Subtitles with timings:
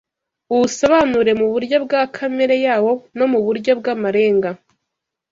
[0.51, 4.49] uwusobanure mu buryo bwa kamere yawo no mu buryo bw’amarenga